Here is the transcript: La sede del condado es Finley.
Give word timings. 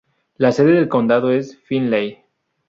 La 0.37 0.51
sede 0.51 0.71
del 0.71 0.87
condado 0.89 1.31
es 1.31 1.57
Finley. 1.59 2.23